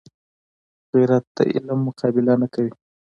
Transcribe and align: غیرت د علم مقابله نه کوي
غیرت 0.91 1.25
د 1.35 1.39
علم 1.53 1.79
مقابله 1.87 2.33
نه 2.41 2.47
کوي 2.53 2.71